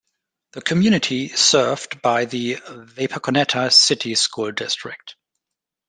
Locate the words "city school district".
3.71-5.15